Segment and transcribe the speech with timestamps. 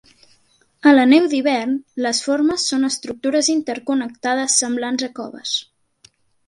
[0.91, 1.75] A la neu d'hivern,
[2.07, 5.59] les formes són estructures interconnectades semblants a coves.